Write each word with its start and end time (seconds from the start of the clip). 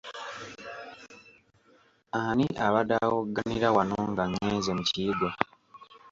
Ani 2.19 2.45
abadde 2.65 2.95
awogganira 3.05 3.67
wano 3.75 3.97
nga 4.11 4.23
ngenze 4.31 4.71
mu 4.77 4.83
kiyigo? 4.89 5.29